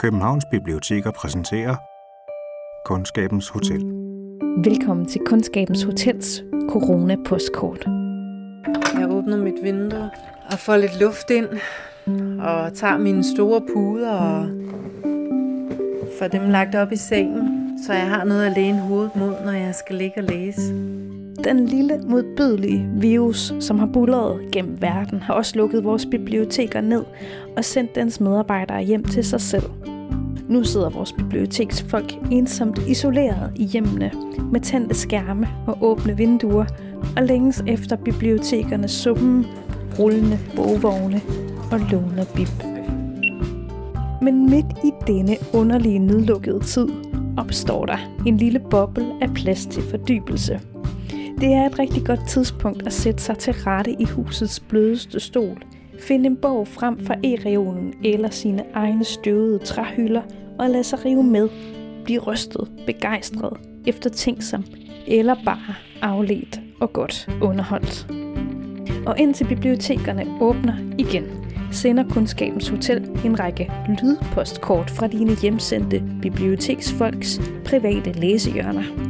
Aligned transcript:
Københavns 0.00 0.44
Biblioteker 0.50 1.10
præsenterer 1.10 1.76
Kundskabens 2.84 3.48
Hotel. 3.48 3.80
Velkommen 4.64 5.06
til 5.06 5.20
Kundskabens 5.26 5.82
Hotels 5.82 6.42
Corona-postkort. 6.70 7.86
Jeg 8.98 9.10
åbner 9.10 9.36
mit 9.36 9.54
vindue 9.62 10.10
og 10.52 10.58
får 10.58 10.76
lidt 10.76 11.00
luft 11.00 11.30
ind, 11.30 11.48
og 12.40 12.74
tager 12.74 12.98
mine 12.98 13.24
store 13.24 13.60
puder 13.74 14.12
og 14.12 14.48
får 16.18 16.28
dem 16.28 16.50
lagt 16.50 16.74
op 16.74 16.92
i 16.92 16.96
sengen, 16.96 17.78
så 17.86 17.92
jeg 17.92 18.08
har 18.08 18.24
noget 18.24 18.46
at 18.46 18.52
læne 18.52 18.80
hovedet 18.80 19.16
mod, 19.16 19.34
når 19.44 19.52
jeg 19.52 19.74
skal 19.74 19.96
ligge 19.96 20.20
og 20.20 20.24
læse. 20.24 20.74
Den 21.48 21.66
lille, 21.66 22.00
modbydelige 22.08 22.88
virus, 22.92 23.54
som 23.60 23.78
har 23.78 23.86
bullet 23.86 24.40
gennem 24.52 24.82
verden, 24.82 25.20
har 25.20 25.34
også 25.34 25.56
lukket 25.56 25.84
vores 25.84 26.06
biblioteker 26.06 26.80
ned 26.80 27.04
og 27.56 27.64
sendt 27.64 27.94
dens 27.94 28.20
medarbejdere 28.20 28.82
hjem 28.82 29.04
til 29.04 29.24
sig 29.24 29.40
selv. 29.40 29.62
Nu 30.48 30.64
sidder 30.64 30.90
vores 30.90 31.12
biblioteksfolk 31.12 32.14
ensomt 32.30 32.78
isoleret 32.88 33.52
i 33.56 33.64
hjemmene 33.64 34.10
med 34.52 34.60
tændte 34.60 34.94
skærme 34.94 35.48
og 35.66 35.78
åbne 35.80 36.16
vinduer 36.16 36.64
og 37.16 37.22
længes 37.22 37.64
efter 37.66 37.96
bibliotekernes 37.96 38.90
summen, 38.90 39.46
rullende 39.98 40.38
bogvogne 40.56 41.20
og 41.72 41.80
låner 41.90 42.24
bib. 42.34 42.62
Men 44.22 44.50
midt 44.50 44.66
i 44.84 44.90
denne 45.06 45.36
underlige 45.54 45.98
nedlukkede 45.98 46.60
tid 46.60 46.88
opstår 47.36 47.86
der 47.86 47.98
en 48.26 48.36
lille 48.36 48.60
boble 48.70 49.06
af 49.20 49.34
plads 49.34 49.66
til 49.66 49.82
fordybelse. 49.82 50.60
Det 51.40 51.52
er 51.52 51.66
et 51.66 51.78
rigtig 51.78 52.04
godt 52.04 52.28
tidspunkt 52.28 52.86
at 52.86 52.92
sætte 52.92 53.22
sig 53.22 53.38
til 53.38 53.52
rette 53.52 53.92
i 53.92 54.04
husets 54.04 54.60
blødeste 54.60 55.20
stol, 55.20 55.62
finde 56.00 56.26
en 56.26 56.36
bog 56.36 56.68
frem 56.68 57.06
fra 57.06 57.14
e-reolen 57.14 57.94
eller 58.04 58.30
sine 58.30 58.64
egne 58.74 59.04
støvede 59.04 59.58
træhylder 59.58 60.22
og 60.58 60.70
lade 60.70 60.84
sig 60.84 61.04
rive 61.04 61.22
med, 61.22 61.48
blive 62.04 62.20
rystet, 62.20 62.70
begejstret, 62.86 63.56
eftertænksom 63.86 64.64
eller 65.06 65.36
bare 65.44 65.74
afledt 66.02 66.60
og 66.80 66.92
godt 66.92 67.28
underholdt. 67.42 68.06
Og 69.06 69.18
indtil 69.18 69.44
bibliotekerne 69.44 70.26
åbner 70.40 70.76
igen, 70.98 71.24
sender 71.72 72.04
Kundskabens 72.10 72.68
Hotel 72.68 73.10
en 73.24 73.40
række 73.40 73.72
lydpostkort 73.88 74.90
fra 74.90 75.06
dine 75.06 75.36
hjemsendte 75.42 76.02
biblioteksfolks 76.22 77.40
private 77.64 78.12
læsehjørner. 78.12 79.07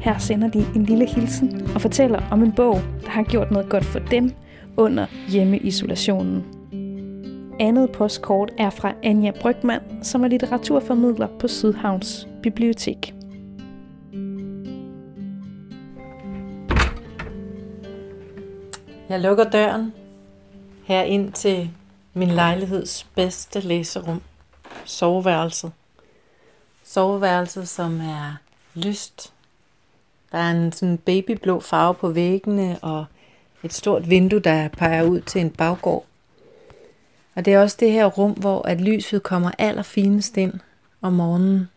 Her 0.00 0.18
sender 0.18 0.48
de 0.48 0.66
en 0.76 0.84
lille 0.84 1.06
hilsen 1.06 1.70
og 1.74 1.80
fortæller 1.80 2.22
om 2.30 2.42
en 2.42 2.52
bog, 2.52 2.74
der 3.04 3.10
har 3.10 3.22
gjort 3.22 3.50
noget 3.50 3.68
godt 3.68 3.84
for 3.84 3.98
dem 3.98 4.32
under 4.76 5.06
hjemmeisolationen. 5.28 6.44
Andet 7.60 7.92
postkort 7.92 8.52
er 8.58 8.70
fra 8.70 8.92
Anja 9.02 9.30
Brygman, 9.40 9.80
som 10.02 10.24
er 10.24 10.28
litteraturformidler 10.28 11.28
på 11.38 11.48
Sydhavns 11.48 12.28
Bibliotek. 12.42 13.14
Jeg 19.08 19.20
lukker 19.20 19.50
døren 19.50 19.92
her 20.84 21.02
ind 21.02 21.32
til 21.32 21.70
min 22.14 22.28
lejligheds 22.28 23.06
bedste 23.14 23.60
læserum, 23.60 24.22
soveværelset. 24.84 25.72
Soveværelset, 26.84 27.68
som 27.68 28.00
er 28.00 28.36
lyst. 28.74 29.32
Der 30.32 30.38
er 30.38 30.50
en 30.50 30.72
sådan 30.72 30.98
babyblå 30.98 31.60
farve 31.60 31.94
på 31.94 32.08
væggene 32.08 32.78
og 32.82 33.04
et 33.62 33.72
stort 33.72 34.10
vindue, 34.10 34.40
der 34.40 34.68
peger 34.68 35.02
ud 35.02 35.20
til 35.20 35.40
en 35.40 35.50
baggård. 35.50 36.04
Og 37.34 37.44
det 37.44 37.54
er 37.54 37.60
også 37.60 37.76
det 37.80 37.92
her 37.92 38.06
rum, 38.06 38.32
hvor 38.32 38.68
at 38.68 38.80
lyset 38.80 39.22
kommer 39.22 39.50
allerfinest 39.58 40.36
ind 40.36 40.52
om 41.02 41.12
morgenen. 41.12 41.68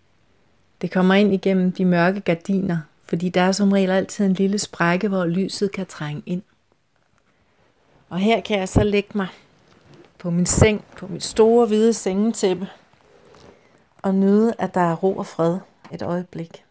Det 0.82 0.92
kommer 0.92 1.14
ind 1.14 1.34
igennem 1.34 1.72
de 1.72 1.86
mørke 1.86 2.20
gardiner, 2.20 2.78
fordi 3.06 3.30
der 3.30 3.42
er 3.42 3.52
som 3.52 3.72
regel 3.72 3.90
altid 3.90 4.26
en 4.26 4.34
lille 4.34 4.60
sprække, 4.60 5.08
hvor 5.08 5.26
lyset 5.26 5.72
kan 5.72 5.86
trænge 5.86 6.24
ind. 6.26 6.42
Og 8.10 8.20
her 8.20 8.42
kan 8.42 8.60
jeg 8.60 8.70
så 8.70 8.84
lægge 8.84 9.10
mig 9.14 9.28
på 10.18 10.30
min 10.30 10.46
seng, 10.46 10.84
på 10.98 11.08
mit 11.08 11.24
store 11.24 11.66
hvide 11.66 11.94
sengetæppe, 11.94 12.68
og 14.02 14.16
nyde, 14.16 14.54
at 14.60 14.74
der 14.74 14.82
er 14.82 14.96
ro 14.96 15.18
og 15.18 15.26
fred 15.26 15.58
et 15.92 16.02
øjeblik. 16.02 16.63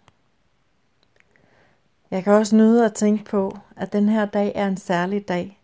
Jeg 2.12 2.24
kan 2.24 2.32
også 2.32 2.56
nyde 2.56 2.84
at 2.84 2.94
tænke 2.94 3.24
på, 3.24 3.58
at 3.76 3.92
den 3.92 4.08
her 4.08 4.24
dag 4.24 4.52
er 4.54 4.68
en 4.68 4.76
særlig 4.76 5.28
dag, 5.28 5.60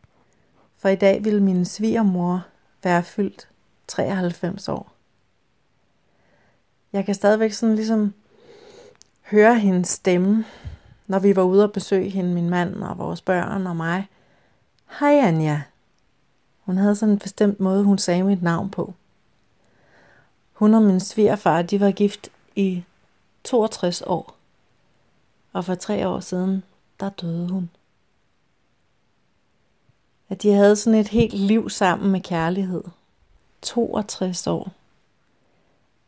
for 0.76 0.88
i 0.88 0.96
dag 0.96 1.24
vil 1.24 1.42
min 1.42 1.64
svigermor 1.64 2.46
være 2.82 3.02
fyldt 3.02 3.48
93 3.88 4.68
år. 4.68 4.92
Jeg 6.92 7.04
kan 7.04 7.14
stadigvæk 7.14 7.52
sådan 7.52 7.74
ligesom 7.74 8.14
høre 9.30 9.58
hendes 9.58 9.88
stemme, 9.88 10.44
når 11.06 11.18
vi 11.18 11.36
var 11.36 11.42
ude 11.42 11.64
og 11.64 11.72
besøge 11.72 12.10
hende, 12.10 12.34
min 12.34 12.50
mand 12.50 12.82
og 12.82 12.98
vores 12.98 13.20
børn 13.20 13.66
og 13.66 13.76
mig. 13.76 14.08
Hej 15.00 15.18
Anja. 15.18 15.62
Hun 16.60 16.76
havde 16.76 16.96
sådan 16.96 17.12
en 17.12 17.18
bestemt 17.18 17.60
måde, 17.60 17.84
hun 17.84 17.98
sagde 17.98 18.22
mit 18.22 18.42
navn 18.42 18.70
på. 18.70 18.94
Hun 20.52 20.74
og 20.74 20.82
min 20.82 21.00
svigerfar, 21.00 21.62
de 21.62 21.80
var 21.80 21.90
gift 21.90 22.28
i 22.56 22.84
62 23.44 24.02
år. 24.06 24.37
Og 25.52 25.64
for 25.64 25.74
tre 25.74 26.08
år 26.08 26.20
siden, 26.20 26.62
der 27.00 27.08
døde 27.08 27.48
hun. 27.48 27.70
At 30.28 30.42
de 30.42 30.52
havde 30.52 30.76
sådan 30.76 31.00
et 31.00 31.08
helt 31.08 31.34
liv 31.34 31.70
sammen 31.70 32.12
med 32.12 32.20
kærlighed. 32.20 32.84
62 33.62 34.46
år. 34.46 34.72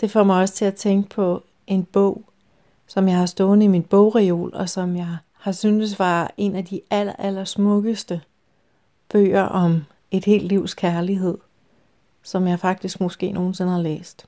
Det 0.01 0.11
får 0.11 0.23
mig 0.23 0.41
også 0.41 0.55
til 0.55 0.65
at 0.65 0.75
tænke 0.75 1.09
på 1.09 1.43
en 1.67 1.85
bog, 1.85 2.23
som 2.87 3.09
jeg 3.09 3.17
har 3.17 3.27
stående 3.27 3.65
i 3.65 3.69
min 3.69 3.83
bogreol, 3.83 4.55
og 4.55 4.69
som 4.69 4.97
jeg 4.97 5.17
har 5.33 5.53
syntes 5.53 5.99
var 5.99 6.35
en 6.37 6.57
af 6.57 6.65
de 6.65 6.81
aller, 6.91 7.13
aller 7.13 7.45
smukkeste 7.45 8.21
bøger 9.09 9.43
om 9.43 9.85
et 10.11 10.25
helt 10.25 10.45
livs 10.45 10.75
kærlighed, 10.75 11.39
som 12.23 12.47
jeg 12.47 12.61
faktisk 12.61 13.01
måske 13.01 13.33
nogensinde 13.33 13.73
har 13.73 13.83
læst. 13.83 14.27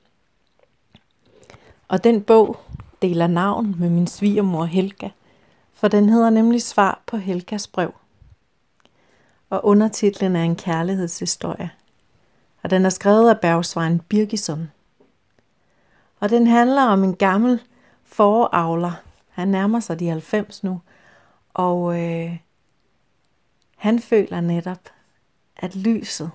Og 1.89 2.05
den 2.05 2.23
bog 2.23 2.57
deler 3.03 3.27
navn 3.27 3.77
med 3.79 3.91
min 3.91 4.07
svigermor 4.07 4.65
Helga, 4.65 5.09
for 5.73 5.89
den 5.89 6.09
hedder 6.09 6.31
nemlig 6.31 6.63
Svar 6.63 7.03
på 7.07 7.17
Helgas 7.17 7.69
brev. 7.69 7.95
Og 9.51 9.65
undertitlen 9.65 10.37
er 10.37 10.43
en 10.43 10.57
kærlighedshistorie. 10.57 11.71
Og 12.63 12.71
den 12.71 12.85
er 12.85 12.91
skrevet 12.91 13.31
af 13.31 13.41
Bergsvejen 13.41 14.01
Birgisson. 14.01 14.71
Og 16.21 16.31
den 16.31 16.47
handler 16.47 16.83
om 16.83 17.05
en 17.05 17.17
gammel 17.17 17.61
foravler. 18.05 18.93
Han 19.29 19.49
nærmer 19.49 19.81
sig 19.81 20.01
de 20.01 20.09
90 20.09 20.65
nu. 20.65 20.81
Og 21.55 22.01
øh, 22.01 22.37
han 23.77 24.01
føler 24.01 24.41
netop, 24.41 24.89
at 25.57 25.77
lyset, 25.77 26.31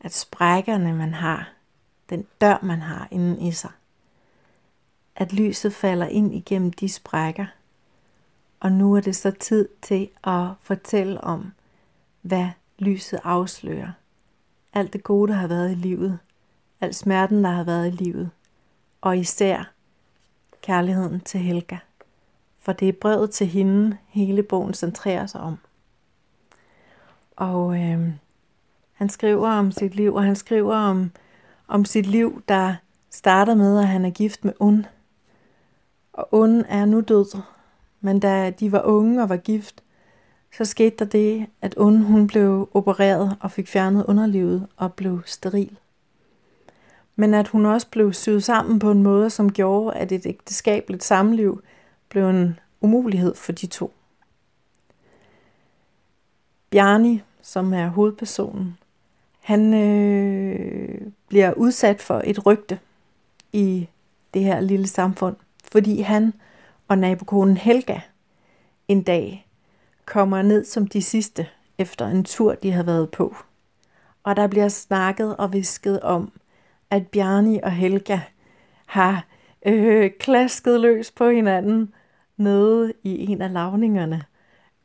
at 0.00 0.14
sprækkerne 0.14 0.92
man 0.92 1.14
har, 1.14 1.52
den 2.10 2.26
dør 2.40 2.58
man 2.62 2.80
har 2.80 3.08
inden 3.10 3.38
i 3.42 3.52
sig, 3.52 3.70
at 5.20 5.32
lyset 5.32 5.74
falder 5.74 6.06
ind 6.06 6.34
igennem 6.34 6.72
de 6.72 6.88
sprækker. 6.88 7.46
Og 8.60 8.72
nu 8.72 8.94
er 8.94 9.00
det 9.00 9.16
så 9.16 9.30
tid 9.30 9.68
til 9.82 10.08
at 10.24 10.46
fortælle 10.60 11.20
om, 11.20 11.52
hvad 12.22 12.48
lyset 12.78 13.20
afslører. 13.24 13.92
Alt 14.72 14.92
det 14.92 15.02
gode, 15.02 15.32
der 15.32 15.38
har 15.38 15.46
været 15.46 15.70
i 15.70 15.74
livet. 15.74 16.18
Al 16.80 16.94
smerten, 16.94 17.44
der 17.44 17.50
har 17.50 17.64
været 17.64 17.86
i 17.86 17.90
livet. 17.90 18.30
Og 19.00 19.18
især 19.18 19.72
kærligheden 20.62 21.20
til 21.20 21.40
Helga. 21.40 21.76
For 22.58 22.72
det 22.72 22.88
er 22.88 22.92
brevet 22.92 23.30
til 23.30 23.46
hende, 23.46 23.96
hele 24.08 24.42
bogen 24.42 24.74
centrerer 24.74 25.26
sig 25.26 25.40
om. 25.40 25.58
Og 27.36 27.76
øh, 27.82 28.12
han 28.92 29.08
skriver 29.08 29.50
om 29.50 29.72
sit 29.72 29.94
liv, 29.94 30.14
og 30.14 30.24
han 30.24 30.36
skriver 30.36 30.76
om, 30.76 31.10
om 31.68 31.84
sit 31.84 32.06
liv, 32.06 32.42
der 32.48 32.74
starter 33.10 33.54
med, 33.54 33.78
at 33.78 33.88
han 33.88 34.04
er 34.04 34.10
gift 34.10 34.44
med 34.44 34.52
Und. 34.60 34.84
Og 36.12 36.28
onde 36.32 36.64
er 36.68 36.84
nu 36.84 37.00
død. 37.00 37.38
Men 38.00 38.20
da 38.20 38.50
de 38.50 38.72
var 38.72 38.82
unge 38.82 39.22
og 39.22 39.28
var 39.28 39.36
gift, 39.36 39.82
så 40.56 40.64
skete 40.64 40.96
der 40.98 41.04
det, 41.04 41.46
at 41.62 41.74
onde 41.76 42.04
hun 42.04 42.26
blev 42.26 42.68
opereret 42.74 43.36
og 43.40 43.50
fik 43.50 43.68
fjernet 43.68 44.04
underlivet 44.06 44.66
og 44.76 44.92
blev 44.94 45.22
steril. 45.26 45.78
Men 47.16 47.34
at 47.34 47.48
hun 47.48 47.66
også 47.66 47.86
blev 47.90 48.12
syet 48.12 48.44
sammen 48.44 48.78
på 48.78 48.90
en 48.90 49.02
måde, 49.02 49.30
som 49.30 49.52
gjorde, 49.52 49.96
at 49.96 50.12
et 50.12 50.26
ægteskabeligt 50.26 51.04
samliv 51.04 51.62
blev 52.08 52.28
en 52.28 52.58
umulighed 52.80 53.34
for 53.34 53.52
de 53.52 53.66
to. 53.66 53.92
Bjarni, 56.70 57.22
som 57.42 57.74
er 57.74 57.88
hovedpersonen, 57.88 58.78
han 59.40 59.74
øh, 59.74 61.00
bliver 61.28 61.52
udsat 61.52 62.00
for 62.00 62.22
et 62.24 62.46
rygte 62.46 62.78
i 63.52 63.88
det 64.34 64.44
her 64.44 64.60
lille 64.60 64.86
samfund, 64.86 65.36
fordi 65.72 66.00
han 66.00 66.32
og 66.88 66.98
nabokonen 66.98 67.56
Helga 67.56 68.00
en 68.88 69.02
dag 69.02 69.48
kommer 70.04 70.42
ned 70.42 70.64
som 70.64 70.86
de 70.86 71.02
sidste 71.02 71.46
efter 71.78 72.06
en 72.06 72.24
tur, 72.24 72.54
de 72.54 72.72
har 72.72 72.82
været 72.82 73.10
på. 73.10 73.36
Og 74.22 74.36
der 74.36 74.46
bliver 74.46 74.68
snakket 74.68 75.36
og 75.36 75.52
visket 75.52 76.00
om, 76.00 76.32
at 76.90 77.06
Bjarni 77.06 77.60
og 77.62 77.72
Helga 77.72 78.20
har 78.86 79.26
øh, 79.66 80.10
klasket 80.20 80.80
løs 80.80 81.10
på 81.10 81.28
hinanden 81.28 81.94
nede 82.36 82.92
i 83.02 83.32
en 83.32 83.42
af 83.42 83.52
lavningerne, 83.52 84.22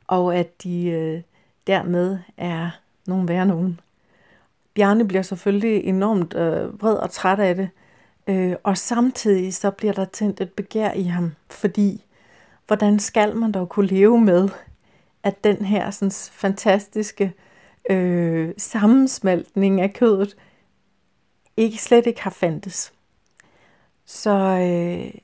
og 0.08 0.36
at 0.36 0.64
de 0.64 0.86
øh, 0.90 1.22
dermed 1.68 2.18
er 2.38 2.70
nogen 3.08 3.28
værre 3.28 3.46
nogen. 3.46 3.80
Bjarne 4.74 5.08
bliver 5.08 5.22
selvfølgelig 5.22 5.84
enormt 5.84 6.36
øh, 6.36 6.82
vred 6.82 6.96
og 6.96 7.12
træt 7.12 7.40
af 7.40 7.56
det, 7.56 7.70
øh, 8.28 8.56
og 8.64 8.78
samtidig 8.78 9.54
så 9.54 9.72
bliver 9.72 9.94
der 9.94 10.06
tændt 10.06 10.42
et 10.42 10.52
begær 10.52 10.92
i 10.92 11.04
ham, 11.04 11.32
fordi 11.50 12.06
hvordan 12.68 13.00
skal 13.00 13.36
man 13.36 13.52
dog 13.52 13.70
kunne 13.70 13.88
leve 13.88 14.22
med, 14.22 14.50
at 15.24 15.44
den 15.44 15.66
her 15.66 15.92
sådan, 15.92 16.12
fantastiske 16.32 17.34
øh, 17.90 18.54
sammensmeltning 18.58 19.82
af 19.82 19.94
kødet 19.94 20.36
ikke 21.58 21.82
slet 21.82 22.08
ikke 22.08 22.22
har 22.22 22.30
fandtes. 22.30 22.94
Så 24.06 24.32
øh, 24.38 25.22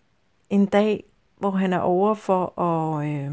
en 0.50 0.66
dag, 0.66 1.04
hvor 1.38 1.52
han 1.52 1.74
er 1.74 1.80
over 1.80 2.14
for 2.14 2.62
at 2.62 3.08
øh, 3.08 3.32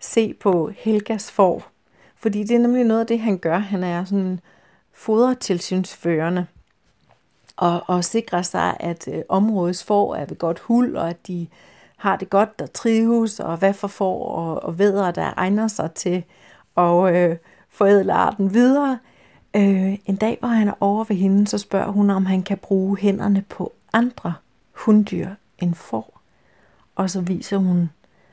se 0.00 0.34
på 0.34 0.70
Helgas 0.76 1.32
får, 1.32 1.70
fordi 2.16 2.44
det 2.44 2.56
er 2.56 2.60
nemlig 2.60 2.84
noget 2.84 3.00
af 3.00 3.06
det, 3.06 3.20
han 3.20 3.38
gør. 3.38 3.58
Han 3.58 3.84
er 3.84 4.04
sådan 4.04 4.40
fodertilsynsførende 4.92 6.46
og, 7.56 7.82
og 7.86 8.04
sikrer 8.04 8.42
sig, 8.42 8.76
at 8.80 9.08
øh, 9.08 9.22
områdets 9.28 9.84
får 9.84 10.14
er 10.14 10.26
ved 10.26 10.38
godt 10.38 10.58
hul, 10.58 10.96
og 10.96 11.10
at 11.10 11.26
de 11.26 11.46
har 11.96 12.16
det 12.16 12.30
godt 12.30 12.58
der 12.58 12.66
trives, 12.66 13.40
og 13.40 13.56
hvad 13.56 13.74
for 13.74 13.88
får 13.88 14.28
og, 14.28 14.62
og 14.62 14.78
vædre, 14.78 15.12
der 15.12 15.32
egner 15.36 15.68
sig 15.68 15.92
til 15.92 16.24
at 16.76 17.14
øh, 17.14 17.36
forædle 17.68 18.12
arten 18.12 18.54
videre. 18.54 18.98
Øh, 19.56 19.98
en 20.06 20.16
dag, 20.16 20.36
hvor 20.40 20.48
han 20.48 20.68
er 20.68 20.74
over 20.80 21.04
ved 21.04 21.16
hende, 21.16 21.46
så 21.46 21.58
spørger 21.58 21.90
hun, 21.90 22.10
om 22.10 22.26
han 22.26 22.42
kan 22.42 22.58
bruge 22.58 22.96
hænderne 22.96 23.44
på 23.48 23.72
andre 23.92 24.34
hunddyr 24.72 25.30
end 25.58 25.74
får. 25.74 26.20
Og 26.94 27.10
så 27.10 27.20
viser 27.20 27.56
hun 27.56 27.90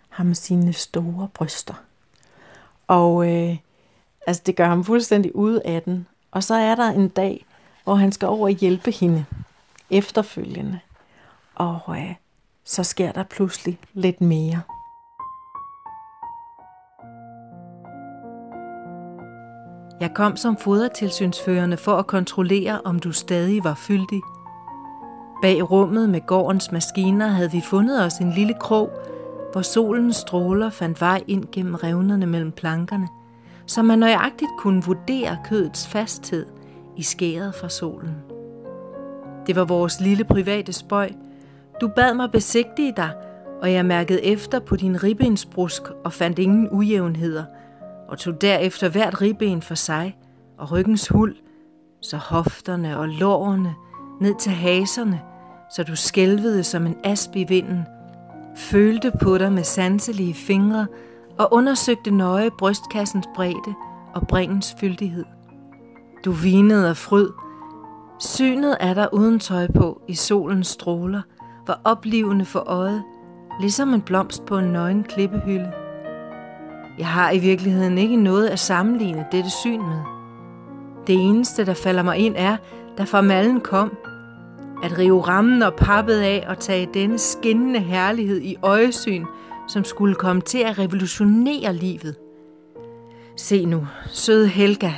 ham 0.10 0.34
sine 0.34 0.74
store 0.74 1.28
bryster. 1.34 1.74
Og 2.88 3.32
øh, 3.32 3.58
altså, 4.28 4.44
det 4.46 4.56
gør 4.56 4.66
ham 4.66 4.84
fuldstændig 4.84 5.36
ud 5.36 5.60
af 5.66 5.82
den. 5.82 6.08
Og 6.32 6.44
så 6.44 6.56
er 6.56 6.76
der 6.76 6.90
en 6.90 7.10
dag, 7.10 7.46
hvor 7.84 7.96
han 7.96 8.12
skal 8.12 8.28
over 8.28 8.48
og 8.48 8.50
hjælpe 8.50 8.92
hende 8.92 9.26
efterfølgende. 9.90 10.80
Og 11.56 11.80
øh, 11.90 12.16
så 12.64 12.84
sker 12.84 13.12
der 13.12 13.24
pludselig 13.24 13.80
lidt 13.94 14.22
mere. 14.22 14.62
Jeg 20.00 20.14
kom 20.16 20.38
som 20.38 20.58
fodertilsynsførende 20.58 21.78
for 21.78 21.96
at 21.96 22.08
kontrollere, 22.08 22.82
om 22.82 23.00
du 23.00 23.12
stadig 23.12 23.64
var 23.64 23.76
fyldig. 23.76 24.22
Bag 25.42 25.72
rummet 25.72 26.10
med 26.10 26.22
gårdens 26.28 26.72
maskiner 26.72 27.28
havde 27.28 27.52
vi 27.52 27.62
fundet 27.62 28.06
os 28.06 28.18
en 28.18 28.32
lille 28.32 28.54
krog, 28.60 28.90
hvor 29.52 29.62
solens 29.62 30.16
stråler 30.16 30.70
fandt 30.70 31.02
vej 31.02 31.24
ind 31.28 31.46
gennem 31.52 31.76
revnerne 31.76 32.26
mellem 32.26 32.52
plankerne, 32.52 33.08
så 33.66 33.82
man 33.82 34.00
nøjagtigt 34.00 34.52
kunne 34.60 34.84
vurdere 34.84 35.38
kødets 35.46 35.88
fasthed 35.88 36.46
i 36.98 37.04
skæret 37.04 37.56
fra 37.56 37.70
solen. 37.70 38.16
Det 39.48 39.56
var 39.56 39.66
vores 39.66 40.00
lille 40.02 40.24
private 40.24 40.74
spøj. 40.74 41.10
Du 41.82 41.88
bad 41.88 42.14
mig 42.14 42.32
besigtige 42.32 42.94
dig, 42.98 43.12
og 43.62 43.74
jeg 43.74 43.86
mærkede 43.86 44.24
efter 44.24 44.60
på 44.60 44.76
din 44.76 45.04
ribbensbrusk 45.04 45.82
og 46.04 46.14
fandt 46.14 46.40
ingen 46.40 46.70
ujævnheder– 46.72 47.44
og 48.14 48.20
tog 48.20 48.42
derefter 48.42 48.90
hvert 48.90 49.22
ribben 49.22 49.62
for 49.62 49.76
sig 49.76 50.18
og 50.58 50.72
ryggens 50.72 51.08
hul, 51.08 51.36
så 52.02 52.18
hofterne 52.18 53.00
og 53.00 53.08
lårene 53.08 53.76
ned 54.22 54.36
til 54.40 54.52
haserne, 54.52 55.22
så 55.76 55.84
du 55.84 55.96
skælvede 55.96 56.64
som 56.64 56.86
en 56.86 56.96
asp 57.04 57.36
i 57.36 57.44
vinden, 57.44 57.86
følte 58.56 59.12
på 59.22 59.38
dig 59.38 59.52
med 59.52 59.64
sanselige 59.64 60.34
fingre 60.34 60.88
og 61.38 61.54
undersøgte 61.54 62.12
nøje 62.12 62.52
brystkassens 62.60 63.26
bredde 63.36 63.74
og 64.14 64.28
bringens 64.28 64.76
fyldighed. 64.80 65.26
Du 66.26 66.32
vinede 66.32 66.90
af 66.90 66.98
fryd. 66.98 67.30
Synet 68.20 68.78
af 68.80 68.96
der 68.96 69.14
uden 69.14 69.40
tøj 69.40 69.68
på 69.76 70.02
i 70.08 70.14
solens 70.14 70.68
stråler 70.68 71.22
var 71.68 71.82
oplivende 71.84 72.46
for 72.46 72.60
øjet, 72.60 73.04
ligesom 73.62 73.94
en 73.94 74.02
blomst 74.02 74.46
på 74.46 74.58
en 74.58 74.74
nøgen 74.74 75.04
klippehylde. 75.04 75.72
Jeg 76.98 77.08
har 77.08 77.32
i 77.32 77.40
virkeligheden 77.40 77.98
ikke 77.98 78.16
noget 78.16 78.48
at 78.48 78.60
sammenligne 78.60 79.26
dette 79.32 79.50
syn 79.50 79.82
med. 79.82 80.00
Det 81.08 81.16
eneste, 81.16 81.66
der 81.66 81.74
falder 81.74 82.04
mig 82.04 82.18
ind, 82.18 82.36
er, 82.38 82.58
da 82.98 83.04
formallen 83.04 83.62
kom, 83.62 83.98
at 84.84 84.98
rive 84.98 85.22
rammen 85.22 85.64
og 85.64 85.74
pappet 85.74 86.20
af 86.20 86.46
og 86.48 86.60
tage 86.60 86.90
denne 86.94 87.20
skinnende 87.20 87.80
herlighed 87.80 88.42
i 88.42 88.56
øjesyn, 88.64 89.26
som 89.68 89.84
skulle 89.84 90.16
komme 90.16 90.42
til 90.42 90.60
at 90.60 90.80
revolutionere 90.80 91.74
livet. 91.74 92.16
Se 93.38 93.66
nu, 93.66 93.88
søde 94.08 94.48
Helga, 94.48 94.92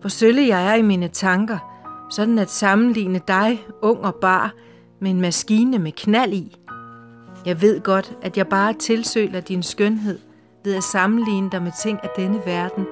hvor 0.00 0.08
sølle 0.08 0.46
jeg 0.46 0.70
er 0.70 0.74
i 0.74 0.82
mine 0.82 1.08
tanker, 1.08 1.58
sådan 2.10 2.38
at 2.38 2.50
sammenligne 2.50 3.20
dig, 3.28 3.64
ung 3.82 4.00
og 4.00 4.14
bar, 4.14 4.54
med 5.00 5.10
en 5.10 5.20
maskine 5.20 5.78
med 5.78 5.92
knald 5.92 6.32
i. 6.32 6.56
Jeg 7.46 7.60
ved 7.60 7.80
godt, 7.80 8.18
at 8.22 8.36
jeg 8.36 8.48
bare 8.48 8.72
tilsøler 8.72 9.40
din 9.40 9.62
skønhed, 9.62 10.18
ved 10.64 10.76
at 10.76 10.82
sammenligne 10.82 11.50
dig 11.50 11.62
med 11.62 11.72
ting 11.82 11.98
af 12.02 12.08
denne 12.16 12.40
verden, 12.46 12.86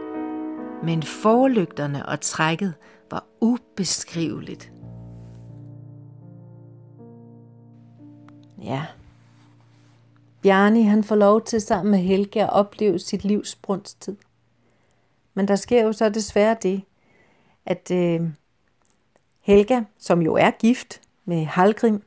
men 0.82 1.02
forlygterne 1.02 2.06
og 2.06 2.20
trækket 2.20 2.74
var 3.10 3.24
ubeskriveligt. 3.40 4.72
Ja. 8.62 8.86
Bjarni 10.42 10.82
han 10.82 11.04
får 11.04 11.16
lov 11.16 11.44
til 11.44 11.60
sammen 11.60 11.90
med 11.90 11.98
Helge 11.98 12.42
at 12.42 12.52
opleve 12.52 12.98
sit 12.98 13.24
livs 13.24 13.54
brunsttid. 13.54 14.16
Men 15.34 15.48
der 15.48 15.56
sker 15.56 15.82
jo 15.82 15.92
så 15.92 16.08
desværre 16.08 16.56
det, 16.62 16.82
at 17.68 17.90
øh, 17.90 18.20
Helga, 19.40 19.82
som 19.98 20.22
jo 20.22 20.34
er 20.34 20.50
gift 20.50 21.00
med 21.24 21.44
Halgrim, 21.44 22.02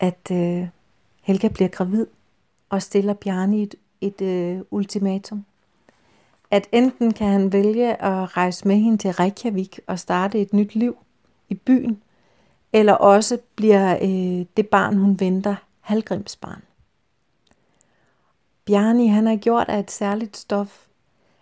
at 0.00 0.30
øh, 0.32 0.68
Helga 1.22 1.48
bliver 1.48 1.68
gravid 1.68 2.06
og 2.68 2.82
stiller 2.82 3.14
Bjarni 3.14 3.62
et 3.62 3.74
et 4.00 4.20
øh, 4.20 4.60
ultimatum. 4.70 5.44
At 6.50 6.68
enten 6.72 7.12
kan 7.12 7.26
han 7.26 7.52
vælge 7.52 8.02
at 8.02 8.36
rejse 8.36 8.68
med 8.68 8.76
hende 8.76 8.98
til 8.98 9.10
Reykjavik 9.10 9.80
og 9.86 9.98
starte 9.98 10.40
et 10.40 10.52
nyt 10.52 10.74
liv 10.74 10.96
i 11.48 11.54
byen, 11.54 12.02
eller 12.72 12.92
også 12.92 13.38
bliver 13.56 13.96
øh, 14.02 14.46
det 14.56 14.68
barn, 14.68 14.96
hun 14.96 15.20
venter, 15.20 15.56
Halgrims 15.80 16.36
barn. 16.36 16.62
Bjarni, 18.64 19.06
han 19.06 19.26
er 19.26 19.36
gjort 19.36 19.68
af 19.68 19.78
et 19.78 19.90
særligt 19.90 20.36
stof. 20.36 20.86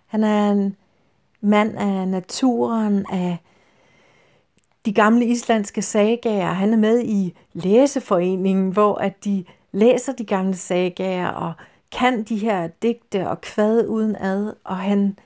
Han 0.07 0.25
er 0.25 0.51
en 0.51 0.77
mand 1.45 1.79
af 1.79 2.09
naturen, 2.09 3.07
af 3.13 3.39
de 4.85 4.93
gamle 4.93 5.25
islandske 5.25 5.83
sagager. 5.83 6.53
Han 6.53 6.73
er 6.73 6.77
med 6.77 7.03
i 7.05 7.35
læseforeningen, 7.53 8.73
hvor 8.73 8.95
at 8.95 9.25
de 9.25 9.45
læser 9.73 10.13
de 10.13 10.25
gamle 10.25 10.57
sagager 10.57 11.29
og 11.29 11.53
kan 11.93 12.23
de 12.23 12.37
her 12.37 12.67
digte 12.67 13.29
og 13.29 13.41
kvad 13.41 13.87
uden 13.87 14.17
ad, 14.17 14.53
og 14.65 14.77
han 14.77 15.19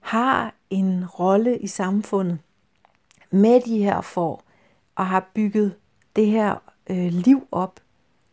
har 0.00 0.54
en 0.70 1.04
rolle 1.06 1.58
i 1.58 1.66
samfundet 1.66 2.38
med 3.30 3.60
de 3.60 3.78
her 3.78 4.00
får, 4.00 4.42
og 4.96 5.06
har 5.06 5.30
bygget 5.34 5.74
det 6.16 6.26
her 6.26 6.54
øh, 6.90 7.12
liv 7.12 7.48
op 7.52 7.80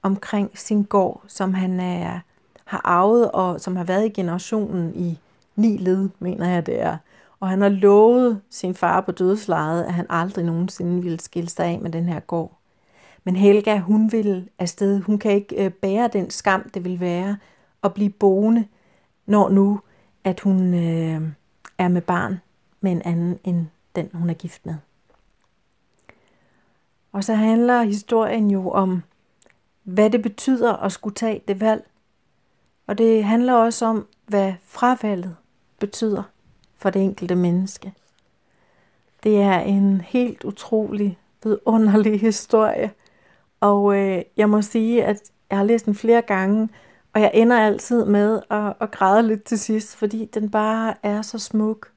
omkring 0.01 0.57
sin 0.57 0.83
gård, 0.83 1.23
som 1.27 1.53
han 1.53 1.79
er, 1.79 2.19
har 2.65 2.81
arvet, 2.83 3.31
og 3.31 3.61
som 3.61 3.75
har 3.75 3.83
været 3.83 4.05
i 4.05 4.09
generationen 4.09 4.95
i 4.95 5.19
ni 5.55 5.77
led, 5.77 6.09
mener 6.19 6.49
jeg 6.49 6.65
det 6.65 6.81
er. 6.81 6.97
Og 7.39 7.49
han 7.49 7.61
har 7.61 7.69
lovet 7.69 8.41
sin 8.49 8.75
far 8.75 9.01
på 9.01 9.11
dødslejet, 9.11 9.83
at 9.83 9.93
han 9.93 10.05
aldrig 10.09 10.45
nogensinde 10.45 11.03
ville 11.03 11.19
skille 11.19 11.49
sig 11.49 11.65
af 11.65 11.79
med 11.79 11.91
den 11.91 12.09
her 12.09 12.19
gård. 12.19 12.57
Men 13.23 13.35
Helga, 13.35 13.77
hun 13.77 14.11
vil 14.11 14.49
afsted. 14.59 15.01
Hun 15.01 15.19
kan 15.19 15.31
ikke 15.31 15.65
øh, 15.65 15.71
bære 15.71 16.09
den 16.13 16.29
skam, 16.29 16.69
det 16.69 16.83
vil 16.83 16.99
være 16.99 17.37
at 17.83 17.93
blive 17.93 18.09
boende, 18.09 18.67
når 19.25 19.49
nu, 19.49 19.79
at 20.23 20.39
hun 20.39 20.73
øh, 20.73 21.21
er 21.77 21.87
med 21.87 22.01
barn 22.01 22.41
med 22.81 22.91
en 22.91 23.01
anden 23.01 23.39
end 23.43 23.65
den, 23.95 24.09
hun 24.13 24.29
er 24.29 24.33
gift 24.33 24.65
med. 24.65 24.75
Og 27.11 27.23
så 27.23 27.33
handler 27.33 27.83
historien 27.83 28.51
jo 28.51 28.69
om, 28.69 29.03
hvad 29.83 30.09
det 30.09 30.21
betyder 30.21 30.73
at 30.73 30.91
skulle 30.91 31.15
tage 31.15 31.41
det 31.47 31.61
valg. 31.61 31.87
Og 32.87 32.97
det 32.97 33.23
handler 33.23 33.53
også 33.53 33.85
om, 33.85 34.07
hvad 34.25 34.53
fravalget 34.63 35.35
betyder 35.79 36.23
for 36.77 36.89
det 36.89 37.03
enkelte 37.03 37.35
menneske. 37.35 37.93
Det 39.23 39.41
er 39.41 39.59
en 39.59 40.01
helt 40.01 40.43
utrolig 40.43 41.17
vidunderlig 41.43 42.19
historie. 42.29 42.91
Og 43.59 43.95
øh, 43.97 44.21
jeg 44.37 44.49
må 44.49 44.61
sige, 44.61 45.03
at 45.05 45.17
jeg 45.49 45.57
har 45.57 45.65
læst 45.65 45.85
den 45.85 45.95
flere 45.95 46.21
gange, 46.21 46.69
og 47.13 47.21
jeg 47.21 47.31
ender 47.33 47.59
altid 47.59 48.05
med 48.05 48.41
at, 48.49 48.73
at 48.79 48.91
græde 48.91 49.27
lidt 49.27 49.43
til 49.43 49.59
sidst, 49.59 49.95
fordi 49.95 50.25
den 50.33 50.51
bare 50.51 50.93
er 51.03 51.21
så 51.21 51.39
smuk. 51.39 51.91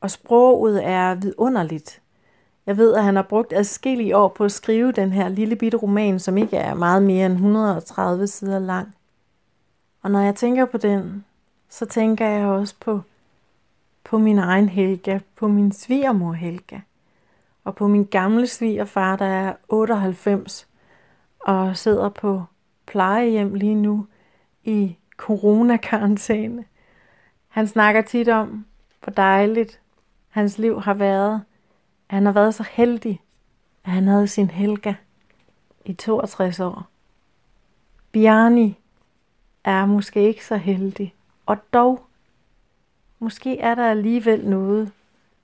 Og 0.00 0.10
sproget 0.10 0.84
er 0.84 1.14
vidunderligt. 1.14 2.00
Jeg 2.66 2.76
ved, 2.76 2.94
at 2.94 3.04
han 3.04 3.16
har 3.16 3.22
brugt 3.22 3.52
adskillige 3.52 4.16
år 4.16 4.28
på 4.28 4.44
at 4.44 4.52
skrive 4.52 4.92
den 4.92 5.12
her 5.12 5.28
lille 5.28 5.56
bitte 5.56 5.78
roman, 5.78 6.18
som 6.18 6.38
ikke 6.38 6.56
er 6.56 6.74
meget 6.74 7.02
mere 7.02 7.26
end 7.26 7.34
130 7.34 8.26
sider 8.26 8.58
lang. 8.58 8.94
Og 10.02 10.10
når 10.10 10.20
jeg 10.20 10.34
tænker 10.34 10.64
på 10.64 10.78
den, 10.78 11.24
så 11.68 11.86
tænker 11.86 12.26
jeg 12.26 12.46
også 12.46 12.74
på, 12.80 13.00
på 14.14 14.18
min 14.18 14.38
egen 14.38 14.68
Helga, 14.68 15.18
på 15.36 15.48
min 15.48 15.72
svigermor 15.72 16.32
Helga, 16.32 16.80
og 17.64 17.74
på 17.74 17.88
min 17.88 18.04
gamle 18.04 18.46
svigerfar, 18.46 19.16
der 19.16 19.24
er 19.24 19.54
98 19.68 20.68
og 21.40 21.76
sidder 21.76 22.08
på 22.08 22.42
plejehjem 22.86 23.54
lige 23.54 23.74
nu 23.74 24.06
i 24.64 24.96
coronakarantæne. 25.16 26.64
Han 27.48 27.66
snakker 27.66 28.02
tit 28.02 28.28
om, 28.28 28.66
hvor 29.02 29.12
dejligt 29.12 29.80
hans 30.28 30.58
liv 30.58 30.80
har 30.80 30.94
været. 30.94 31.42
Han 32.06 32.26
har 32.26 32.32
været 32.32 32.54
så 32.54 32.64
heldig, 32.72 33.20
at 33.84 33.90
han 33.90 34.06
havde 34.06 34.28
sin 34.28 34.50
Helga 34.50 34.94
i 35.84 35.92
62 35.92 36.60
år. 36.60 36.86
Bjarni 38.12 38.78
er 39.64 39.86
måske 39.86 40.28
ikke 40.28 40.46
så 40.46 40.56
heldig, 40.56 41.14
og 41.46 41.56
dog, 41.72 42.06
måske 43.24 43.60
er 43.60 43.74
der 43.74 43.90
alligevel 43.90 44.48
noget, 44.48 44.92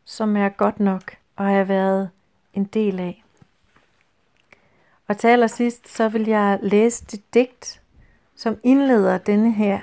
som 0.05 0.37
er 0.37 0.49
godt 0.49 0.81
nok 0.81 1.03
og 1.37 1.45
har 1.45 1.65
været 1.65 2.11
en 2.55 2.65
del 2.65 3.01
af. 3.01 3.25
Og 5.09 5.19
til 5.19 5.29
allersidst, 5.29 5.97
så 5.97 6.09
vil 6.09 6.27
jeg 6.27 6.59
læse 6.63 7.05
det 7.07 7.35
digt, 7.35 7.83
som 8.37 8.57
indleder 8.63 9.19
denne 9.19 9.53
her 9.53 9.81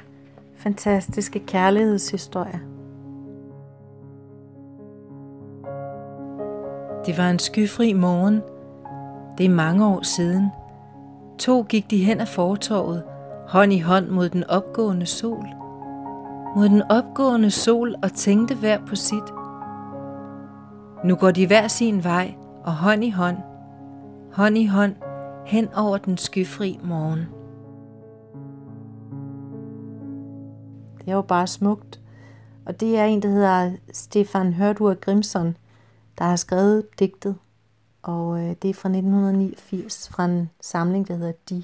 fantastiske 0.56 1.40
kærlighedshistorie. 1.40 2.62
Det 7.06 7.18
var 7.18 7.30
en 7.30 7.40
skyfri 7.40 7.94
morgen. 7.94 8.42
Det 9.38 9.46
er 9.46 9.50
mange 9.50 9.86
år 9.86 10.04
siden. 10.04 10.50
To 11.40 11.62
gik 11.64 11.92
de 11.92 12.04
hen 12.04 12.22
ad 12.22 12.26
fortorvet, 12.26 13.04
hånd 13.48 13.74
i 13.74 13.80
hånd 13.80 14.08
mod 14.08 14.30
den 14.30 14.44
opgående 14.44 15.06
sol. 15.06 15.48
Mod 16.58 16.70
den 16.70 16.82
opgående 16.82 17.52
sol 17.52 17.96
og 18.04 18.14
tænkte 18.14 18.56
hver 18.56 18.86
på 18.86 18.96
sit. 18.96 19.24
Nu 21.04 21.16
går 21.16 21.32
de 21.32 21.48
hver 21.48 21.68
sin 21.68 22.04
vej 22.04 22.36
og 22.64 22.76
hånd 22.76 23.04
i 23.04 23.10
hånd, 23.10 23.38
hånd 24.34 24.58
i 24.58 24.66
hånd 24.66 24.96
hen 25.46 25.74
over 25.74 25.98
den 25.98 26.18
skyfri 26.18 26.80
morgen. 26.84 27.20
Det 30.98 31.08
er 31.12 31.16
jo 31.16 31.22
bare 31.22 31.48
smukt. 31.48 32.02
Og 32.66 32.80
det 32.80 32.98
er 32.98 33.06
en, 33.06 33.22
der 33.22 33.30
hedder 33.30 33.72
Stefan 33.94 34.54
Hørdur 34.54 34.94
Grimson, 34.94 35.58
der 36.18 36.24
har 36.24 36.36
skrevet 36.36 37.00
digtet. 37.00 37.36
Og 38.02 38.40
øh, 38.40 38.56
det 38.62 38.70
er 38.70 38.74
fra 38.74 38.90
1989, 38.90 40.10
fra 40.10 40.26
en 40.26 40.50
samling, 40.62 41.08
der 41.08 41.16
hedder 41.16 41.34
De. 41.50 41.64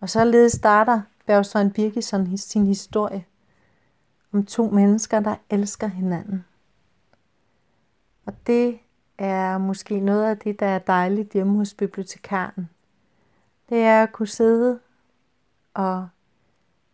Og 0.00 0.10
således 0.10 0.52
starter 0.52 1.00
Bergstrøm 1.26 1.70
Birgisson 1.70 2.36
sin 2.36 2.66
historie 2.66 3.24
om 4.34 4.46
to 4.46 4.70
mennesker, 4.70 5.20
der 5.20 5.34
elsker 5.50 5.86
hinanden. 5.86 6.44
Og 8.26 8.34
det 8.46 8.78
er 9.18 9.58
måske 9.58 10.00
noget 10.00 10.24
af 10.24 10.38
det, 10.38 10.60
der 10.60 10.66
er 10.66 10.78
dejligt 10.78 11.32
hjemme 11.32 11.56
hos 11.56 11.74
bibliotekaren. 11.74 12.68
Det 13.68 13.82
er 13.82 14.02
at 14.02 14.12
kunne 14.12 14.28
sidde 14.28 14.80
og 15.74 16.08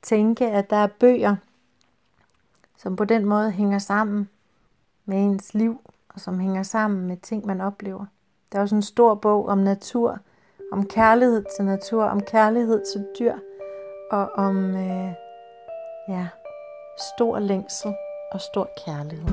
tænke, 0.02 0.50
at 0.50 0.70
der 0.70 0.76
er 0.76 0.88
bøger, 1.00 1.36
som 2.76 2.96
på 2.96 3.04
den 3.04 3.24
måde 3.24 3.50
hænger 3.50 3.78
sammen 3.78 4.28
med 5.04 5.24
ens 5.24 5.54
liv, 5.54 5.80
og 6.08 6.20
som 6.20 6.40
hænger 6.40 6.62
sammen 6.62 7.06
med 7.06 7.16
ting, 7.16 7.46
man 7.46 7.60
oplever. 7.60 8.06
Der 8.52 8.58
er 8.58 8.62
også 8.62 8.76
en 8.76 8.82
stor 8.82 9.14
bog 9.14 9.46
om 9.46 9.58
natur, 9.58 10.18
om 10.72 10.86
kærlighed 10.86 11.44
til 11.56 11.64
natur, 11.64 12.04
om 12.04 12.20
kærlighed 12.20 12.82
til 12.92 13.06
dyr, 13.18 13.34
og 14.10 14.30
om 14.32 14.76
øh, 14.76 15.12
ja, 16.08 16.28
stor 17.00 17.38
længsel 17.38 17.90
og 18.32 18.40
stor 18.40 18.70
kærlighed. 18.84 19.26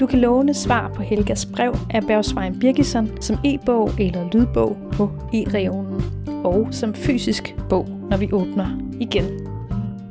Du 0.00 0.06
kan 0.06 0.18
låne 0.18 0.54
svar 0.54 0.92
på 0.94 1.02
Helgas 1.02 1.46
brev 1.46 1.74
af 1.90 2.02
Bergsvejen 2.02 2.60
Birgisson 2.60 3.22
som 3.22 3.36
e-bog 3.44 3.90
eller 3.98 4.30
lydbog 4.32 4.76
på 4.92 5.10
e-regionen 5.34 6.02
og 6.44 6.68
som 6.70 6.94
fysisk 6.94 7.54
bog, 7.68 7.88
når 8.10 8.16
vi 8.16 8.32
åbner 8.32 8.66
igen. 9.00 9.24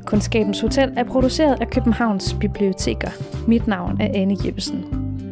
Kundskabens 0.04 0.60
Hotel 0.60 0.92
er 0.96 1.04
produceret 1.04 1.60
af 1.60 1.70
Københavns 1.70 2.36
Biblioteker. 2.40 3.10
Mit 3.48 3.66
navn 3.66 4.00
er 4.00 4.08
Anne 4.14 4.36
Jeppesen. 4.44 4.84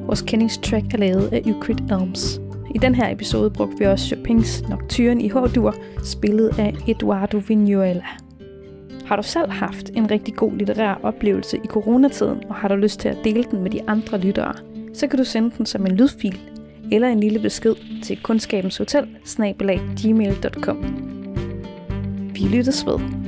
Vores 0.07 0.23
kendingstrack 0.23 0.95
er 0.95 0.99
lavet 0.99 1.33
af 1.33 1.43
Euclid 1.47 1.91
Elms. 1.91 2.41
I 2.75 2.79
den 2.79 2.95
her 2.95 3.13
episode 3.13 3.51
brugte 3.51 3.79
vi 3.79 3.85
også 3.85 4.07
Chopins 4.07 4.69
Nocturne 4.69 5.23
i 5.23 5.29
H-dur, 5.29 5.75
spillet 6.05 6.59
af 6.59 6.75
Eduardo 6.89 7.41
Vignuela. 7.49 8.05
Har 9.07 9.17
du 9.17 9.23
selv 9.23 9.51
haft 9.51 9.91
en 9.95 10.11
rigtig 10.11 10.35
god 10.35 10.53
litterær 10.53 10.95
oplevelse 11.03 11.57
i 11.57 11.67
coronatiden, 11.67 12.45
og 12.49 12.55
har 12.55 12.69
du 12.69 12.75
lyst 12.75 13.01
til 13.01 13.09
at 13.09 13.19
dele 13.25 13.45
den 13.51 13.63
med 13.63 13.71
de 13.71 13.89
andre 13.89 14.19
lyttere, 14.19 14.55
så 14.95 15.07
kan 15.07 15.19
du 15.19 15.25
sende 15.25 15.51
den 15.59 15.67
som 15.67 15.87
en 15.87 15.97
lydfil 15.97 16.41
eller 16.93 17.09
en 17.09 17.21
lille 17.21 17.39
besked 17.39 17.75
til 18.03 18.23
kundskabenshotel 18.23 19.09
Vi 22.35 22.41
lyttes 22.41 22.87
ved. 22.87 23.24